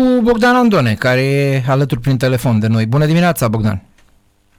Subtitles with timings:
[0.00, 2.86] cu Bogdan Andone, care e alături prin telefon de noi.
[2.86, 3.82] Bună dimineața, Bogdan!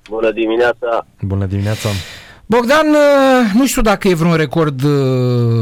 [0.10, 1.08] Bună dimineața!
[1.22, 1.90] Bună dimineața!
[2.46, 4.92] Bogdan, uh, nu știu dacă e vreun record uh,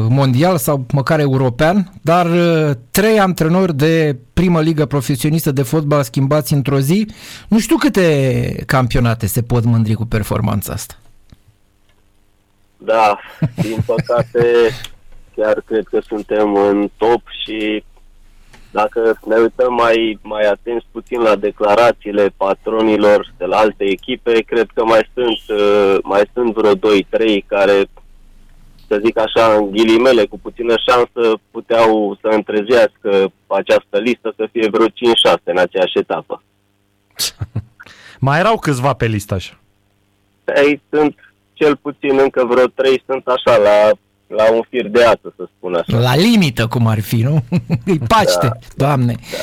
[0.09, 6.53] mondial sau măcar european, dar uh, trei antrenori de primă ligă profesionistă de fotbal schimbați
[6.53, 7.07] într-o zi,
[7.47, 10.93] nu știu câte campionate se pot mândri cu performanța asta.
[12.77, 13.19] Da,
[13.55, 14.45] din păcate
[15.35, 17.83] chiar cred că suntem în top și
[18.73, 24.67] dacă ne uităm mai, mai atenți puțin la declarațiile patronilor de la alte echipe, cred
[24.73, 27.85] că mai sunt, uh, mai sunt vreo 2-3 care,
[28.87, 34.67] să zic așa, în ghilimele, cu puțină șansă, puteau să întrezească această listă să fie
[34.69, 34.91] vreo 5-6
[35.43, 36.43] în aceeași etapă.
[38.27, 39.59] mai erau câțiva pe listă așa.
[40.55, 41.15] Ei sunt
[41.53, 43.91] cel puțin încă vreo 3 sunt așa la
[44.35, 45.99] la un fir de ață, să spun așa.
[45.99, 47.43] La limită, cum ar fi, nu?
[47.85, 49.15] Îi paște, da, doamne.
[49.31, 49.37] Da.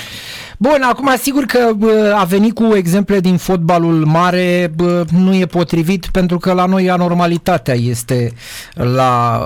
[0.63, 5.47] Bun, acum sigur că bă, a venit cu exemple din fotbalul mare, bă, nu e
[5.47, 8.33] potrivit pentru că la noi anormalitatea este
[8.75, 9.41] la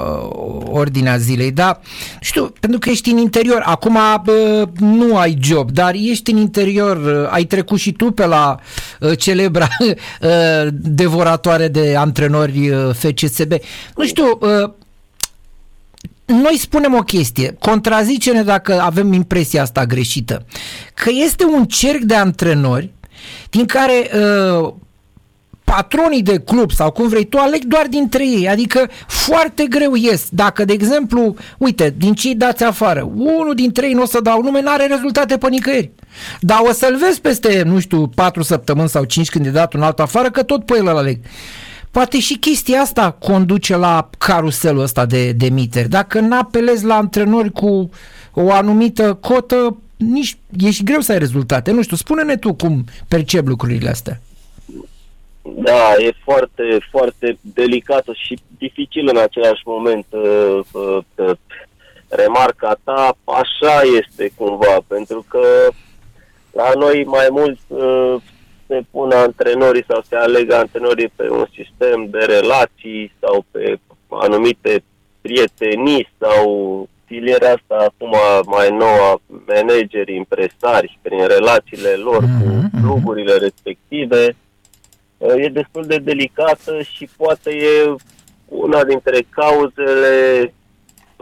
[0.65, 1.81] ordinea zilei, da?
[2.21, 7.29] Știu, pentru că ești în interior, acum bă, nu ai job, dar ești în interior,
[7.31, 8.57] ai trecut și tu pe la
[9.01, 13.53] uh, celebra uh, devoratoare de antrenori uh, FCSB.
[13.97, 14.71] Nu știu, uh,
[16.25, 20.47] noi spunem o chestie, contrazice-ne dacă avem impresia asta greșită,
[20.95, 22.93] că este un cerc de antrenori
[23.51, 24.73] din care uh,
[25.65, 30.27] patronii de club sau cum vrei tu aleg doar dintre ei, adică foarte greu ies.
[30.31, 34.43] Dacă, de exemplu, uite, din cei dați afară, unul dintre ei nu o să dau
[34.43, 35.91] nume, n-are rezultate pe nicăieri.
[36.41, 39.83] Dar o să-l vezi peste, nu știu, 4 săptămâni sau 5 când e dat un
[39.83, 41.19] alt afară, că tot pe el îl aleg.
[41.95, 45.89] Poate și chestia asta conduce la caruselul ăsta de, de miteri.
[45.89, 47.91] Dacă n-apelezi la antrenori cu
[48.33, 51.71] o anumită cotă, nici e și greu să ai rezultate.
[51.71, 54.21] Nu știu, spune-ne tu cum percep lucrurile astea.
[55.43, 60.07] Da, e foarte, foarte delicată și dificil în același moment.
[60.11, 61.37] Uh, uh, uh,
[62.09, 65.41] remarca ta, așa este cumva, pentru că
[66.53, 68.23] la noi mai mult uh,
[68.75, 74.85] se pună antrenorii sau se alegă antrenorii pe un sistem de relații sau pe anumite
[75.21, 76.45] prietenii sau
[77.05, 78.15] filiera asta acum
[78.45, 82.41] mai nouă manageri, impresari prin relațiile lor mm-hmm.
[82.41, 82.83] cu mhm, mhm.
[82.83, 84.37] cluburile respective
[85.19, 87.95] e destul de delicată și poate e
[88.49, 90.53] una dintre cauzele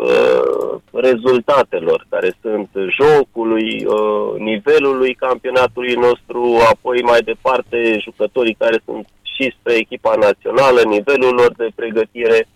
[0.02, 2.68] Uh, rezultatelor care sunt
[2.98, 10.80] jocului, uh, nivelului campionatului nostru, apoi mai departe jucătorii care sunt și spre echipa națională,
[10.84, 12.48] nivelul lor de pregătire.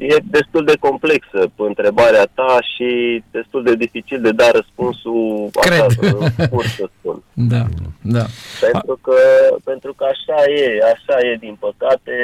[0.00, 5.80] E destul de complexă întrebarea ta și destul de dificil de da răspunsul Cred.
[5.80, 7.22] Așa, scurt să spun.
[7.32, 7.64] Da,
[8.02, 8.24] da.
[8.60, 9.18] Pentru că,
[9.64, 12.14] pentru că așa e, așa e din păcate.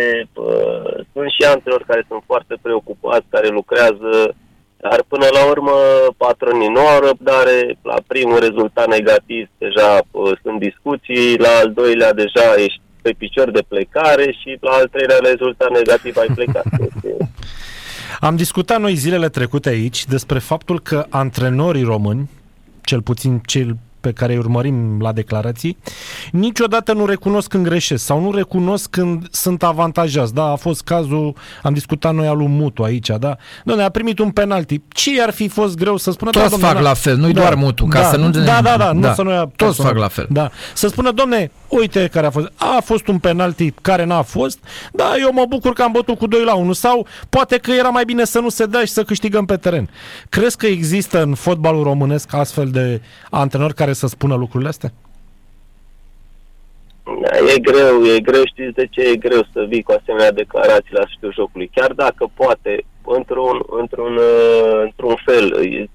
[1.12, 4.34] Sunt și antrenori care sunt foarte preocupați, care lucrează
[4.76, 5.76] dar până la urmă
[6.16, 10.00] patronii nu au răbdare, la primul rezultat negativ deja
[10.42, 15.18] sunt discuții, la al doilea deja ești pe picior de plecare și la al treilea
[15.22, 16.64] rezultat negativ ai plecat.
[18.28, 22.30] Am discutat noi zilele trecute aici despre faptul că antrenorii români,
[22.80, 25.78] cel puțin cel pe care îi urmărim la declarații,
[26.32, 30.34] niciodată nu recunosc când greșesc sau nu recunosc când sunt avantajați.
[30.34, 33.36] Da, a fost cazul, am discutat noi al lui Mutu aici, da?
[33.64, 34.80] Doamne, a primit un penalti.
[34.88, 36.30] Ce ar fi fost greu să spună?
[36.30, 38.30] Toți da, fac la fel, nu-i da, doar Mutu, ca da, să nu...
[38.30, 40.26] Da, da, da, da, nu să nu Toți fac la fel.
[40.30, 40.50] Da.
[40.74, 42.52] Să spună, domne, uite care a fost.
[42.56, 44.58] A fost un penalti care n-a fost,
[44.92, 47.88] da, eu mă bucur că am bătut cu 2 la 1 sau poate că era
[47.88, 49.90] mai bine să nu se dea și să câștigăm pe teren.
[50.28, 53.00] Crezi că există în fotbalul românesc astfel de
[53.30, 54.92] antrenori care să spună lucrurile astea?
[57.04, 60.92] Da, e greu, e greu, știți de ce e greu să vii cu asemenea declarații
[60.94, 61.70] la sfârșitul jocului.
[61.74, 65.46] Chiar dacă poate, într-un, într-un, uh, într-un fel,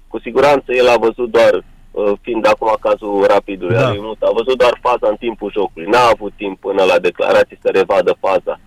[0.08, 3.88] cu siguranță el a văzut doar, uh, fiind acum cazul rapidului, da.
[4.28, 5.88] a văzut doar faza în timpul jocului.
[5.88, 8.60] N-a avut timp până la declarații să revadă faza.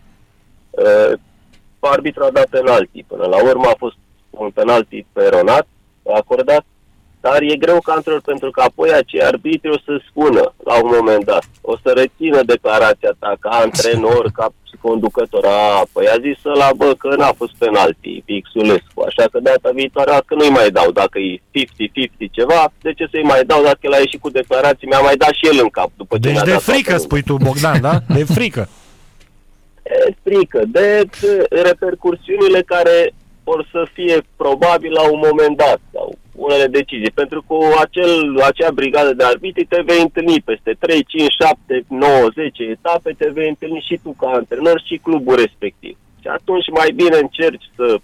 [0.70, 1.14] Uh,
[1.80, 3.04] arbitru a dat penalti.
[3.08, 3.96] Până la urmă a fost
[4.30, 5.68] un penalti peronat,
[6.14, 6.66] acordat
[7.28, 10.90] dar e greu ca antrenor pentru că apoi acei arbitri o să spună la un
[10.98, 14.48] moment dat, o să rețină declarația ta ca antrenor, ca
[14.88, 15.44] conducător.
[15.46, 20.12] A, păi a zis la bă, că n-a fost penalti, Pixulescu, așa că data viitoare
[20.26, 20.92] că nu-i mai dau.
[20.92, 21.42] Dacă e 50-50
[22.32, 25.34] ceva, de ce să-i mai dau dacă el a ieșit cu declarații, mi-a mai dat
[25.40, 25.90] și el în cap.
[26.02, 27.96] După ce deci de frică spui tu, Bogdan, da?
[28.18, 28.64] De frică.
[30.08, 31.10] E frică, de
[31.50, 33.14] repercursiunile care
[33.44, 38.72] vor să fie probabil la un moment dat sau unele decizii, pentru că acel, acea
[38.72, 43.50] brigadă de arbitri te vei întâlni peste 3, 5, 7, 9, 10 etape, te vei
[43.50, 45.98] întâlni și tu ca antrenor și clubul respectiv.
[46.22, 47.98] Și atunci mai bine încerci să,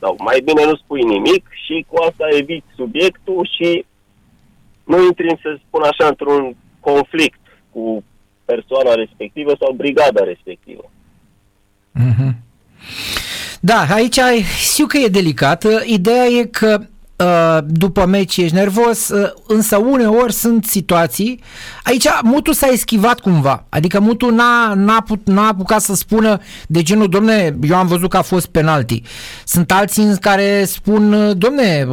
[0.00, 3.84] sau mai bine nu spui nimic și cu asta eviți subiectul și
[4.84, 7.40] nu intri, să spun așa, într-un conflict
[7.70, 8.04] cu
[8.44, 10.90] persoana respectivă sau brigada respectivă.
[12.00, 12.32] Mm-hmm.
[13.60, 14.18] Da, aici
[14.58, 15.66] știu că e delicat.
[15.86, 16.93] Ideea e că Uh,
[17.66, 21.42] după meci ești nervos, uh, însă uneori sunt situații.
[21.82, 26.82] Aici Mutu s-a eschivat cumva, adică Mutu n-a, n-a, put, n-a apucat să spună de
[26.82, 29.02] genul, domne, eu am văzut că a fost penalti.
[29.44, 31.88] Sunt alții în care spun, uh, domne,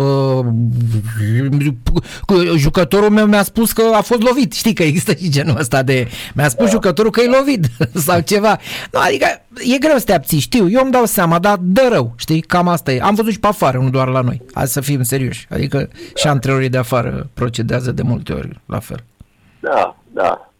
[2.55, 4.53] jucătorul meu mi-a spus că a fost lovit.
[4.53, 6.71] Știi că există și genul ăsta de, mi-a spus da.
[6.71, 7.65] jucătorul că e lovit
[8.05, 8.59] sau ceva.
[8.91, 9.25] Nu, adică
[9.59, 12.67] e greu să te abții, știu, eu îmi dau seama, dar dă rău, știi, cam
[12.67, 12.99] asta e.
[12.99, 14.41] Am văzut și pe afară, nu doar la noi.
[14.53, 15.47] Hai să fim serioși.
[15.49, 15.85] Adică da.
[16.15, 19.03] și antrenorii de afară procedează de multe ori la fel.
[19.59, 20.51] Da, da.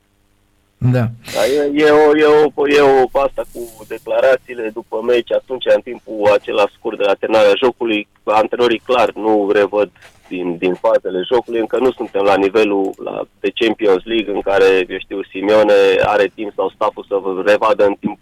[0.78, 1.06] Da.
[1.34, 5.82] da e, e, o, e, o, e o asta cu declarațiile după meci, atunci în
[5.82, 9.92] timpul acela scurt de la terminarea jocului, antrenorii clar nu revăd
[10.28, 14.86] din, din fazele jocului, încă nu suntem la nivelul la, de Champions League în care,
[14.90, 17.16] eu știu, Simeone are timp sau staful să
[17.46, 18.21] revadă în timp uh,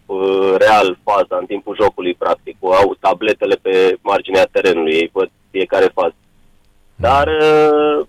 [0.58, 6.16] real faza, în timpul jocului practic, au tabletele pe marginea terenului, ei văd fiecare fază.
[6.96, 8.06] Dar uh,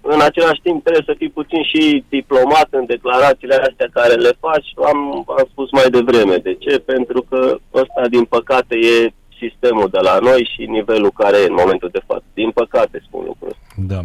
[0.00, 4.68] în același timp trebuie să fii puțin și diplomat în declarațiile astea care le faci.
[4.84, 6.36] Am, am spus mai devreme.
[6.36, 6.78] De ce?
[6.78, 9.12] Pentru că ăsta, din păcate, e
[9.48, 12.24] sistemul de la noi și nivelul care e în momentul de față.
[12.34, 14.00] Din păcate, spun lucrul Da.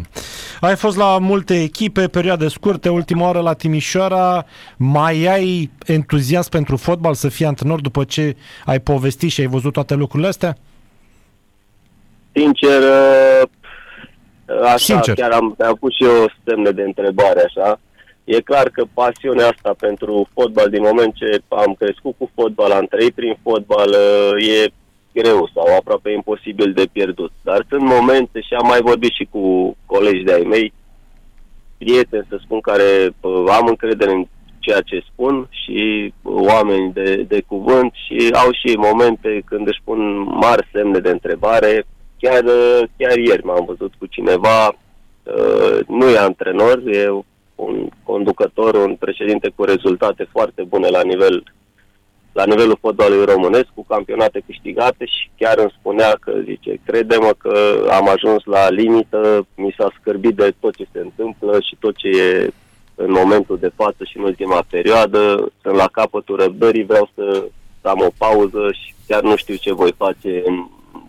[0.60, 4.44] Ai fost la multe echipe, perioade scurte, ultima oară la Timișoara.
[4.76, 9.72] Mai ai entuziasm pentru fotbal să fii antrenor după ce ai povestit și ai văzut
[9.72, 10.56] toate lucrurile astea?
[12.32, 12.82] Sincer,
[14.64, 15.14] Așa, Sincer.
[15.14, 17.80] chiar am, am pus și eu semne de întrebare, așa.
[18.24, 22.86] E clar că pasiunea asta pentru fotbal, din moment ce am crescut cu fotbal, am
[22.90, 23.92] trăit prin fotbal,
[24.38, 24.66] e
[25.12, 27.32] greu sau aproape imposibil de pierdut.
[27.42, 30.72] Dar sunt momente, și am mai vorbit și cu colegi de-ai mei,
[31.78, 33.14] prieteni, să spun, care
[33.58, 34.26] am încredere în
[34.58, 40.22] ceea ce spun și oameni de, de cuvânt și au și momente când își pun
[40.22, 41.86] mari semne de întrebare,
[42.20, 42.44] Chiar,
[42.96, 47.08] chiar ieri m-am văzut cu cineva, uh, nu e antrenor, e
[47.54, 51.42] un conducător, un președinte cu rezultate foarte bune la nivel
[52.38, 57.54] la nivelul fotbalului românesc, cu campionate câștigate și chiar îmi spunea că, zice, crede-mă că
[57.90, 62.08] am ajuns la limită, mi s-a scârbit de tot ce se întâmplă și tot ce
[62.08, 62.50] e
[62.94, 67.44] în momentul de față și în ultima perioadă, sunt la capătul răbdării, vreau să,
[67.80, 70.56] să am o pauză și chiar nu știu ce voi face în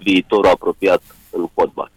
[0.03, 1.01] viitorul apropiat
[1.31, 1.91] în fotbal.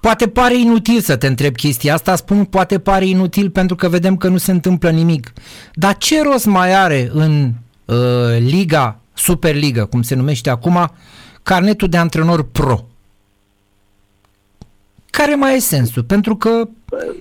[0.00, 4.16] Poate pare inutil să te întreb chestia asta, spun poate pare inutil pentru că vedem
[4.16, 5.32] că nu se întâmplă nimic.
[5.72, 7.71] Dar ce rost mai are în uh,
[8.38, 10.90] Liga, Superliga, cum se numește acum,
[11.42, 12.84] carnetul de antrenor pro?
[15.10, 16.02] Care mai e sensul?
[16.02, 16.68] Pentru că,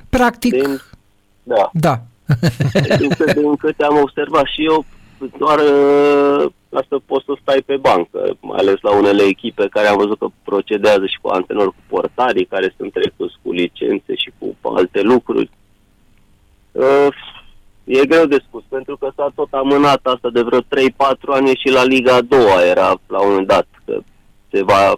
[0.09, 0.51] practic...
[0.51, 0.81] Din,
[1.43, 1.69] da.
[1.73, 2.01] Da.
[2.97, 4.85] din, din câte am observat și eu,
[5.37, 9.97] doar uh, asta poți să stai pe bancă, mai ales la unele echipe care am
[9.97, 14.55] văzut că procedează și cu antrenori cu portarii, care sunt trecuți cu licențe și cu
[14.75, 15.49] alte lucruri.
[17.85, 20.63] Uh, e greu de spus, pentru că s-a tot amânat asta de vreo 3-4
[21.27, 23.97] ani și la Liga a doua era la un moment dat, că
[24.51, 24.93] se va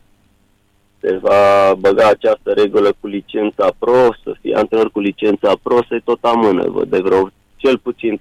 [0.99, 6.01] se va băga această regulă cu licența pro, să fie antrenor cu licența pro, se
[6.03, 8.19] tot amână de vreo cel puțin 3-4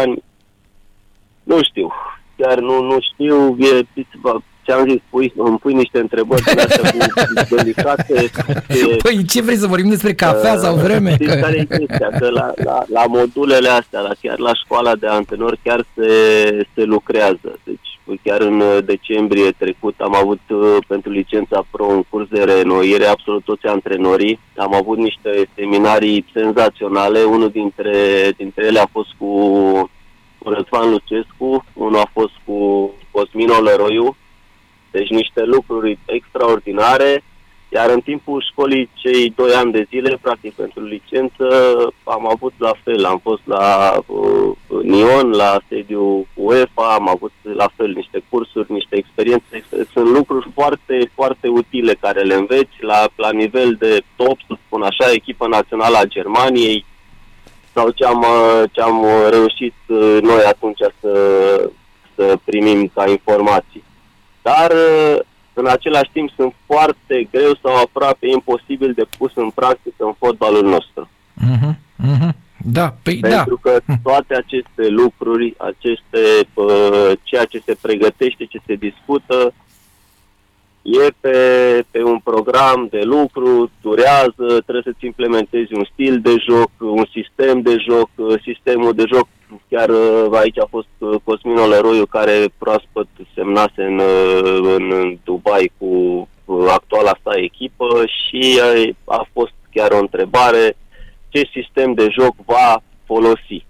[0.00, 0.22] ani.
[1.42, 1.92] Nu știu,
[2.36, 3.86] chiar nu, nu știu, e,
[4.66, 8.30] ce-am zis, pui, îmi pui niște întrebări cu delicate.
[9.02, 11.12] Păi ce vrei să vorbim despre cafea uh, sau vreme?
[11.12, 11.40] Știți că...
[11.40, 12.10] care e chestia?
[12.18, 16.10] Că la, la, la modulele astea, la, chiar la școala de antrenori, chiar se,
[16.74, 17.58] se lucrează.
[17.64, 17.90] Deci
[18.22, 23.44] chiar în decembrie trecut am avut uh, pentru licența pro un curs de reînnoire absolut
[23.44, 24.40] toți antrenorii.
[24.56, 27.22] Am avut niște seminarii senzaționale.
[27.22, 27.92] Unul dintre,
[28.36, 29.30] dintre ele a fost cu
[30.44, 34.16] Răzvan Lucescu, unul a fost cu Cosmin Olăroiu,
[34.96, 37.24] deci niște lucruri extraordinare,
[37.68, 41.46] iar în timpul școlii, cei doi ani de zile, practic pentru licență,
[42.04, 47.68] am avut la fel, am fost la uh, Nion, la sediu UEFA, am avut la
[47.76, 53.30] fel niște cursuri, niște experiențe, sunt lucruri foarte, foarte utile care le înveți la, la
[53.30, 56.84] nivel de top, să spun așa, echipa națională a Germaniei,
[57.74, 58.24] sau ce am,
[58.72, 61.12] ce am reușit uh, noi atunci să,
[62.14, 63.84] să primim ca informații.
[64.48, 65.18] Dar uh,
[65.52, 70.66] în același timp sunt foarte greu sau aproape imposibil de pus în practică în fotbalul
[70.74, 71.08] nostru.
[71.50, 71.72] Uh-huh,
[72.10, 72.32] uh-huh.
[72.56, 73.70] Da, păi Pentru da.
[73.70, 76.22] că toate aceste lucruri, aceste,
[76.54, 79.54] uh, ceea ce se pregătește, ce se discută,
[80.86, 81.38] e pe,
[81.90, 87.60] pe un program de lucru, durează, trebuie să-ți implementezi un stil de joc, un sistem
[87.60, 89.28] de joc, uh, sistemul de joc,
[89.68, 95.18] chiar uh, aici a fost uh, Cosmin Olăroiu care proaspăt semnase în, uh, în, în
[95.24, 95.86] Dubai cu
[96.44, 100.76] uh, actuala sa echipă și uh, a fost chiar o întrebare
[101.28, 103.66] ce sistem de joc va folosi.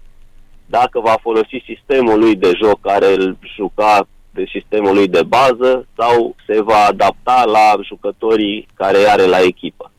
[0.65, 5.87] Dacă va folosi sistemul lui de joc care îl juca de sistemul lui de bază
[5.97, 9.91] sau se va adapta la jucătorii care are la echipă.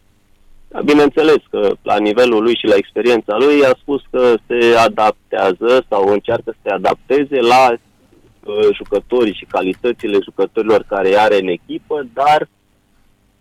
[0.69, 5.87] Dar bineînțeles că la nivelul lui și la experiența lui a spus că se adaptează
[5.89, 12.07] sau încearcă să se adapteze la uh, jucătorii și calitățile jucătorilor care are în echipă,
[12.13, 12.49] dar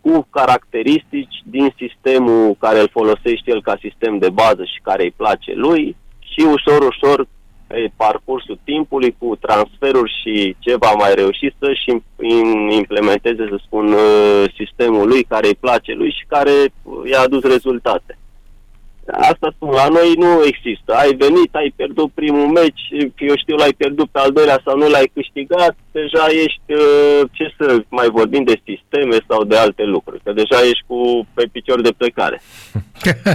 [0.02, 5.20] cu caracteristici din sistemul care îl folosește el ca sistem de bază și care îi
[5.22, 7.28] place lui și ușor, ușor
[7.68, 12.02] pe parcursul timpului cu transferuri și ce va mai reuși să-și
[12.70, 16.52] implementeze, să spun, uh, sistemul lui care îi place lui și care
[17.12, 18.17] i-a adus rezultate.
[19.12, 20.94] Asta spun, la noi nu există.
[20.94, 22.82] Ai venit, ai pierdut primul meci,
[23.18, 27.54] eu știu, l-ai pierdut pe al doilea sau nu l-ai câștigat, deja ești, uh, ce
[27.58, 31.82] să mai vorbim de sisteme sau de alte lucruri, că deja ești cu pe picior
[31.82, 32.42] de plecare.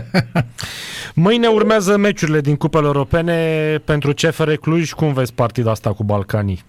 [1.14, 3.36] Mâine urmează meciurile din cupele europene
[3.84, 4.90] pentru CFR Cluj.
[4.90, 6.62] Cum vezi partida asta cu Balcanii?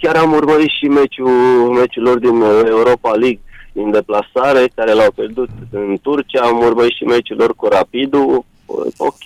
[0.00, 3.40] Chiar am urmărit și meciul, meciul lor din Europa League
[3.74, 8.44] din deplasare, care l-au pierdut în Turcia, am urmărit și meciul lor cu Rapidul.
[8.96, 9.24] Ok,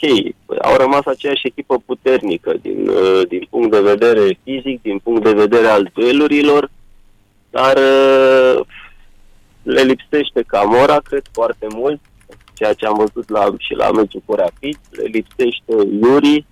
[0.62, 2.90] au rămas aceeași echipă puternică din,
[3.28, 6.71] din punct de vedere fizic, din punct de vedere al duelurilor,
[7.50, 7.78] dar
[9.62, 12.00] le lipsește Camora, cred, foarte mult,
[12.55, 16.47] ceea ce am văzut la, și la meciul cu Rapid, le lipsește Iuri,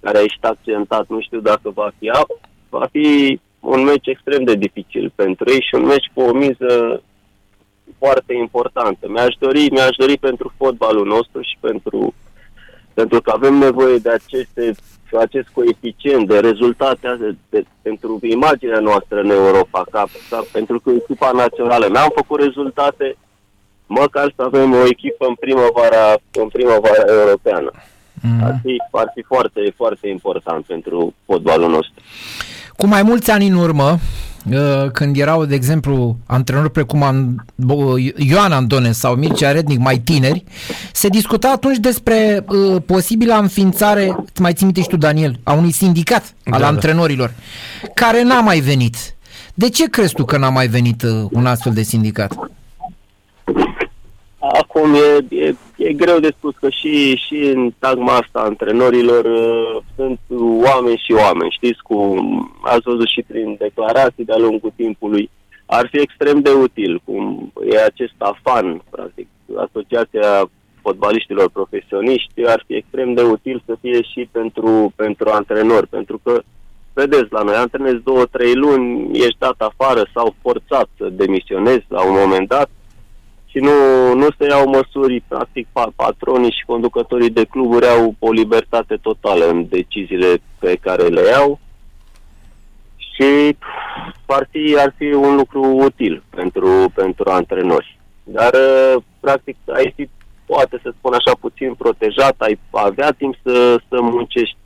[0.00, 4.44] care a ieșit accidentat, nu știu dacă va fi apă, va fi un meci extrem
[4.44, 7.02] de dificil pentru ei și un meci cu o miză
[7.98, 9.08] foarte importantă.
[9.08, 12.14] Mi-aș dori, mi-aș dori pentru fotbalul nostru și pentru,
[12.94, 14.74] pentru că avem nevoie de aceste,
[15.18, 20.90] acest coeficient de rezultate de, de, pentru imaginea noastră în Europa, ca, ca, pentru că
[20.90, 23.16] echipa națională n-am făcut rezultate,
[23.86, 27.70] măcar să avem o echipă în primăvara, în primăvara europeană.
[28.22, 28.44] Mm.
[28.44, 32.02] Ar, fi, ar fi foarte, foarte important pentru fotbalul nostru.
[32.76, 33.98] Cu mai mulți ani în urmă,
[34.92, 37.34] când erau, de exemplu, antrenori precum
[38.16, 40.44] Ioan Andone sau Mircea Rednic mai tineri,
[40.92, 45.70] se discuta atunci despre uh, posibila înființare, mai ții minte și tu, Daniel, a unui
[45.70, 47.32] sindicat al da, antrenorilor,
[47.82, 47.88] da.
[47.94, 48.96] care n-a mai venit.
[49.54, 52.32] De ce crezi tu că n-a mai venit uh, un astfel de sindicat?
[54.38, 55.54] Acum e, e,
[55.88, 60.20] e greu de spus că și, și în tagma asta antrenorilor uh, sunt
[60.70, 61.96] oameni și oameni, știți, cu,
[62.62, 65.30] ați văzut și prin declarații de-a lungul timpului,
[65.66, 70.50] ar fi extrem de util, cum e acest AFAN, practic, Asociația
[70.82, 76.42] Fotbaliștilor Profesioniști, ar fi extrem de util să fie și pentru, pentru antrenori, pentru că
[76.92, 82.06] vedeți, la noi antrenezi două, trei luni, ești dat afară sau forțat să demisionezi la
[82.06, 82.70] un moment dat,
[83.54, 88.96] și nu, nu se iau măsuri, practic patronii și conducătorii de cluburi au o libertate
[88.96, 91.60] totală în deciziile pe care le iau
[92.96, 93.56] și
[94.26, 97.98] ar fi, ar fi un lucru util pentru, pentru antrenori.
[98.24, 98.50] Dar,
[99.20, 100.08] practic, ai fi,
[100.46, 104.56] poate să spun așa, puțin protejat, ai avea timp să, să muncești.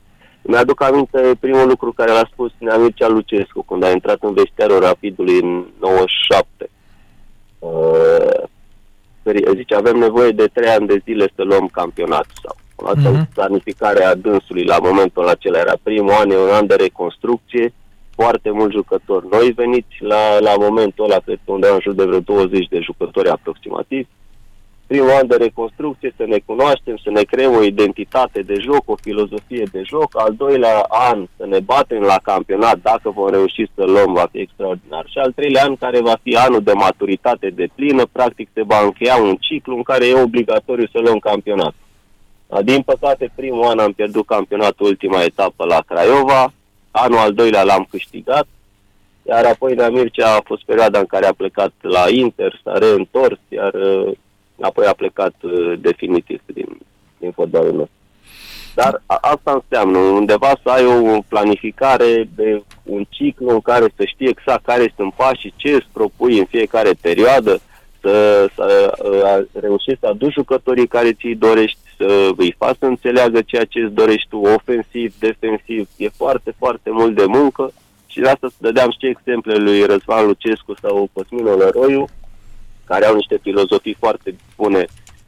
[0.41, 5.39] Mi-aduc aminte primul lucru care l-a spus Neamircea Lucescu când a intrat în vestiarul Rapidului
[5.41, 6.69] în 97.
[7.59, 8.49] Uh,
[9.55, 12.55] zice, avem nevoie de trei ani de zile să luăm campionatul sau.
[12.91, 13.33] Asta mm-hmm.
[13.33, 15.59] planificarea dânsului la momentul acela.
[15.59, 17.73] Era primul an, e un an de reconstrucție,
[18.15, 22.05] foarte mulți jucători noi veniți la, la momentul ăla, cred că undeva în jur de
[22.05, 24.07] vreo 20 de jucători aproximativ,
[24.91, 28.95] primul an de reconstrucție, să ne cunoaștem, să ne creăm o identitate de joc, o
[29.01, 33.83] filozofie de joc, al doilea an să ne batem la campionat, dacă vom reuși să
[33.83, 35.05] luăm, va fi extraordinar.
[35.07, 38.79] Și al treilea an, care va fi anul de maturitate de plină, practic se va
[38.83, 41.73] încheia un ciclu în care e obligatoriu să luăm campionat.
[42.63, 46.53] Din păcate, primul an am pierdut campionatul, ultima etapă la Craiova,
[46.91, 48.47] anul al doilea l-am câștigat,
[49.27, 53.39] iar apoi la Mircea a fost perioada în care a plecat la Inter, s-a reîntors,
[53.47, 53.73] iar
[54.61, 56.77] apoi a plecat uh, definitiv din,
[57.17, 57.97] din fotbalul nostru.
[58.73, 64.03] Dar a, asta înseamnă undeva să ai o planificare de un ciclu în care să
[64.05, 67.59] știi exact care sunt pașii, ce îți propui în fiecare perioadă,
[68.01, 73.41] să, să uh, reușești să aduci jucătorii care ți-i dorești, să îi faci să înțeleagă
[73.41, 75.89] ceea ce îți dorești tu, ofensiv, defensiv.
[75.97, 77.71] E foarte, foarte mult de muncă
[78.07, 82.07] și de asta să dădeam și exemple lui Răzvan Lucescu sau Cosmin Olăroiu,
[82.89, 84.85] care au niște filozofii foarte bune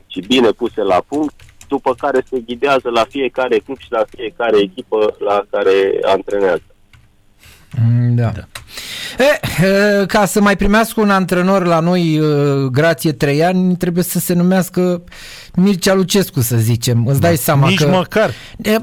[0.07, 1.33] și bine puse la punct,
[1.67, 6.63] după care se ghidează la fiecare club și la fiecare echipă la care antrenează.
[7.81, 8.31] Mm, da.
[8.35, 8.45] da.
[9.23, 12.21] E, ca să mai primească un antrenor la noi
[12.71, 15.03] grație trei ani, trebuie să se numească
[15.55, 17.07] Mircea Lucescu, să zicem.
[17.07, 17.41] Îți dai da.
[17.41, 17.87] seama Nici că...
[17.87, 18.31] măcar.
[18.61, 18.75] E,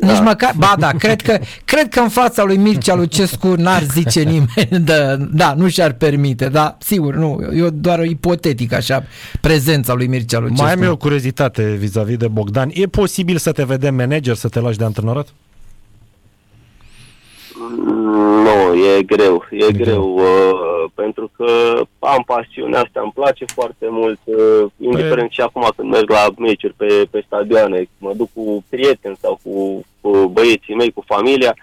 [0.00, 0.20] nici da.
[0.20, 4.84] măcar, ba da, cred că, cred că în fața lui Mircea Lucescu n-ar zice nimeni,
[4.88, 9.04] da, da nu și-ar permite, da, sigur, nu, eu doar o ipotetic așa,
[9.40, 10.62] prezența lui Mircea Lucescu.
[10.62, 12.70] Mai am eu o curiozitate vis-a-vis de Bogdan.
[12.72, 15.28] E posibil să te vedem manager, să te lași de antrenorat?
[18.44, 23.86] Nu, e greu, e de greu, uh, pentru că am pasiunea asta, îmi place foarte
[23.88, 25.34] mult, uh, indiferent pe...
[25.34, 29.84] și acum când merg la meciuri pe, pe stadioane, mă duc cu prieteni sau cu,
[30.00, 31.54] cu băieții mei, cu familia,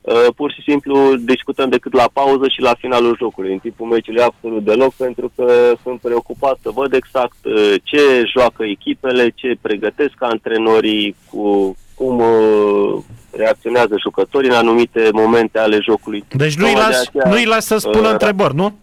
[0.00, 3.52] uh, pur și simplu discutăm decât la pauză și la finalul jocului.
[3.52, 8.64] În timpul meciului absolut deloc, pentru că sunt preocupat să văd exact uh, ce joacă
[8.64, 13.02] echipele, ce pregătesc antrenorii, cu cum uh,
[13.36, 16.24] reacționează jucătorii în anumite momente ale jocului.
[16.32, 18.78] Deci nu-i las, aceea, nu-i las să spună uh, întrebări, nu?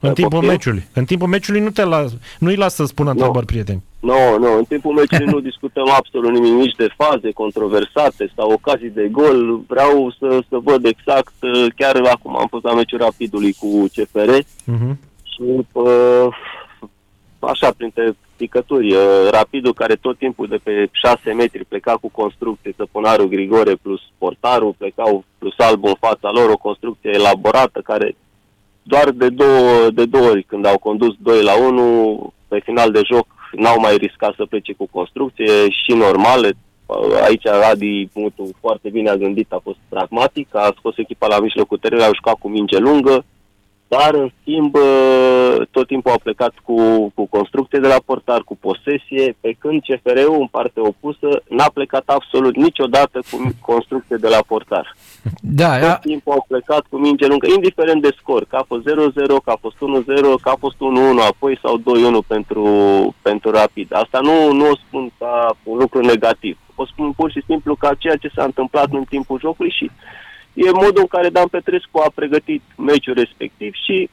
[0.00, 0.50] În timpul poftim?
[0.50, 0.86] meciului.
[0.94, 3.44] În timpul meciului nu te las, nu-i las să spună întrebări, no.
[3.44, 3.82] prieteni.
[4.00, 4.56] Nu, no, nu, no.
[4.56, 9.60] în timpul meciului nu discutăm absolut nimic, nici de faze controversate sau ocazii de gol.
[9.66, 14.30] Vreau să, să văd exact, uh, chiar acum am fost la meciul rapidului cu CFR
[14.30, 14.64] uh-huh.
[14.64, 14.98] Mhm.
[15.22, 16.26] și uh,
[17.38, 18.94] așa, printre picături.
[18.94, 24.00] Uh, rapidul care tot timpul de pe 6 metri pleca cu construcție, Săpunarul Grigore plus
[24.18, 28.16] portarul, plecau plus albul în fața lor, o construcție elaborată care
[28.82, 33.00] doar de două, de două ori când au condus 2 la 1, pe final de
[33.12, 36.50] joc n-au mai riscat să plece cu construcție și normale.
[36.86, 41.40] Uh, aici Adi Mutu foarte bine a gândit, a fost pragmatic, a scos echipa la
[41.40, 43.24] mijlocul terenului, a jucat cu minge lungă,
[43.88, 44.76] dar în schimb
[45.70, 50.40] tot timpul au plecat cu, cu construcție de la portar, cu posesie, pe când CFR-ul
[50.40, 54.96] în parte opusă n-a plecat absolut niciodată cu construcție de la portar.
[55.40, 58.86] Da, tot timpul au plecat cu minge lungă, indiferent de scor, că a fost 0-0,
[59.44, 59.78] că a fost 1-0,
[60.42, 60.78] că a fost 1-1
[61.28, 61.82] apoi sau 2-1
[62.26, 62.64] pentru,
[63.22, 63.88] pentru rapid.
[63.94, 66.58] Asta nu, nu o spun ca un lucru negativ.
[66.74, 69.90] O spun pur și simplu ca ceea ce s-a întâmplat în timpul jocului și
[70.66, 74.10] e modul în care Dan Petrescu a pregătit meciul respectiv și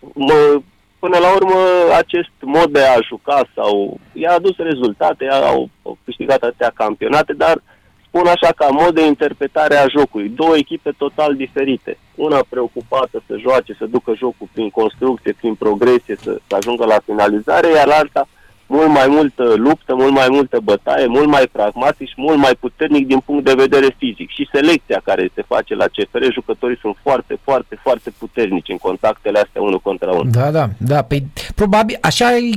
[0.00, 0.60] mă,
[0.98, 1.58] până la urmă
[1.96, 7.62] acest mod de a juca sau i-a adus rezultate, au, au câștigat atâtea campionate, dar
[8.06, 10.28] spun așa ca mod de interpretare a jocului.
[10.28, 11.98] Două echipe total diferite.
[12.14, 16.98] Una preocupată să joace, să ducă jocul prin construcție, prin progresie, să, să ajungă la
[17.04, 18.28] finalizare, iar alta
[18.66, 23.06] mult mai multă luptă, mult mai multă bătaie, mult mai pragmatic și mult mai puternic
[23.06, 24.30] din punct de vedere fizic.
[24.30, 29.38] Și selecția care se face la CFR, jucătorii sunt foarte, foarte, foarte puternici în contactele
[29.38, 30.30] astea unul contra unul.
[30.30, 31.02] Da, da, da.
[31.02, 32.50] Păi, probabil, așa e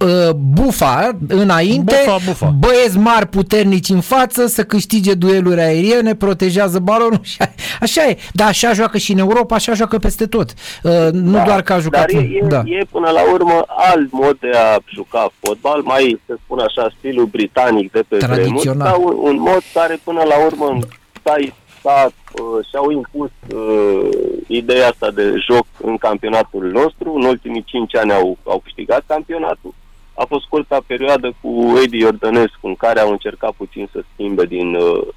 [0.00, 2.54] uh, bufa înainte, bufa, bufa.
[2.58, 7.36] băieți mari puternici în față, să câștige dueluri aeriene, protejează balonul și
[7.80, 8.16] așa e.
[8.32, 10.50] Dar așa joacă și în Europa, așa joacă peste tot.
[10.82, 12.12] Uh, nu da, doar că a jucat.
[12.12, 12.62] Dar e, e, da.
[12.64, 17.24] e până la urmă alt mod de a juca fotbal, mai să spun așa, stilul
[17.24, 20.78] britanic de pe vremuri, sau un, un mod care până la urmă
[21.20, 24.08] stai s-a, uh, și-au impus uh,
[24.46, 27.12] ideea asta de joc în campionatul nostru.
[27.14, 29.74] În ultimii 5 ani au, au câștigat campionatul.
[30.14, 34.74] A fost scurta perioadă cu Edi Iordănescu în care au încercat puțin să schimbe din,
[34.74, 35.08] uh,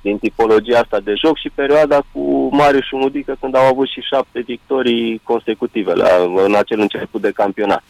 [0.00, 4.40] din tipologia asta de joc și perioada cu Marius Mudică când au avut și șapte
[4.46, 6.08] victorii consecutive la,
[6.46, 7.82] în acel început de campionat.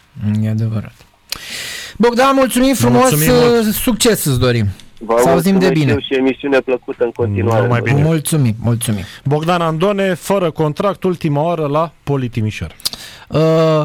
[0.43, 0.95] E adevărat.
[1.97, 4.67] Bogdan, mulțumim frumos, mulțumim succes îți dorim.
[4.99, 6.01] Vă să auzim de bine.
[6.01, 7.67] și emisiune plăcută în continuare.
[7.67, 8.03] mai bine.
[8.03, 9.03] Mulțumim, mulțumim.
[9.25, 12.75] Bogdan Andone, fără contract, ultima oară la Politimișor.
[13.29, 13.85] Uh,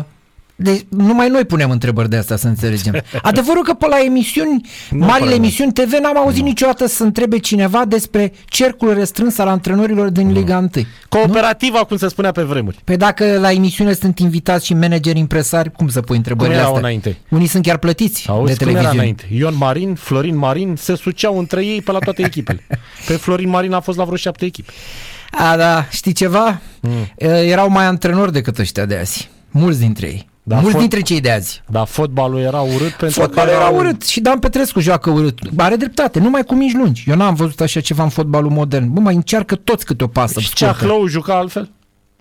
[0.56, 3.02] deci numai noi punem întrebări de asta să înțelegem.
[3.22, 6.48] Adevărul că pe la emisiuni, nu marile emisiuni TV, n-am auzit nu.
[6.48, 10.34] niciodată să întrebe cineva despre cercul restrâns al antrenorilor din nu.
[10.34, 10.70] Liga 1.
[11.10, 11.86] Cooperativa, nu?
[11.86, 12.78] cum se spunea pe vremuri.
[12.84, 16.80] Pe dacă la emisiune sunt invitați și manageri impresari, cum să pui întrebările astea?
[16.80, 17.18] înainte?
[17.30, 18.88] Unii sunt chiar plătiți Auzi, de televiziune.
[18.88, 19.28] Cum era înainte?
[19.32, 22.64] Ion Marin, Florin Marin se suceau între ei pe la toate echipele.
[23.06, 24.72] pe Florin Marin a fost la vreo șapte echipe.
[25.32, 26.62] A, da, știi ceva?
[26.82, 26.90] Mm.
[27.28, 29.30] Erau mai antrenori decât ăștia de azi.
[29.52, 30.32] Mulți dintre ei.
[30.46, 30.80] Da, Mulți fot...
[30.80, 31.62] dintre cei de azi.
[31.70, 35.40] Da, fotbalul era urât pentru Fotbalul că era urât și Dan Petrescu joacă urât.
[35.58, 37.04] Are dreptate, numai cu mici lungi.
[37.08, 38.94] Eu n-am văzut așa ceva în fotbalul modern.
[38.94, 41.70] Bă, mai încearcă toți câte o pasă Și Ceahlău juca altfel?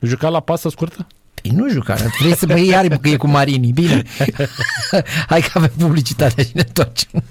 [0.00, 1.06] Juca la pasă scurtă?
[1.42, 3.72] Păi nu juca, vrei să mă iei iar că e cu Marini.
[3.72, 4.02] Bine.
[5.28, 7.22] Hai că avem publicitatea și ne întoarcem.